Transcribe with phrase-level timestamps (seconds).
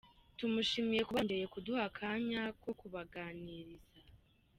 [0.37, 3.89] Tumushimiye kuba yongeye kuduha akanya ko kubaganiriza.